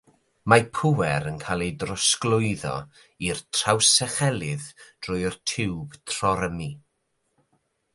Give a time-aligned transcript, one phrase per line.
[0.51, 2.73] Mae pŵer yn cael ei drosglwyddo
[3.29, 6.73] i'r trawsechelydd drwy'r tiwb trorymu.